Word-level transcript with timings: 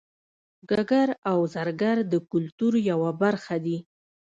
ګګر 0.69 1.09
او 1.31 1.39
زرګر 1.53 1.97
د 2.11 2.13
کولتور 2.29 2.73
یوه 2.89 3.11
برخه 3.21 3.55
دي 3.65 3.77